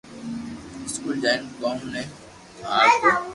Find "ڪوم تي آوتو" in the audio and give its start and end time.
1.61-3.11